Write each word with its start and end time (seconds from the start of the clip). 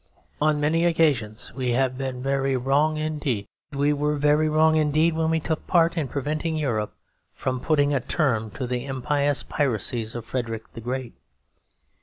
On 0.41 0.59
many 0.59 0.83
occasions 0.85 1.53
we 1.53 1.73
have 1.73 1.95
been 1.95 2.23
very 2.23 2.57
wrong 2.57 2.97
indeed. 2.97 3.45
We 3.71 3.93
were 3.93 4.15
very 4.15 4.49
wrong 4.49 4.75
indeed 4.75 5.15
when 5.15 5.29
we 5.29 5.39
took 5.39 5.67
part 5.67 5.95
in 5.95 6.07
preventing 6.07 6.57
Europe 6.57 6.95
from 7.35 7.59
putting 7.59 7.93
a 7.93 7.99
term 7.99 8.49
to 8.57 8.65
the 8.65 8.85
impious 8.87 9.43
piracies 9.43 10.15
of 10.15 10.25
Frederick 10.25 10.63
the 10.73 10.81
Great. 10.81 11.13